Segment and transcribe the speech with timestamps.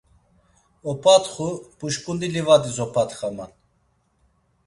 [0.91, 1.47] Opatxu;
[1.77, 3.51] puşǩundi livadis opatxaman.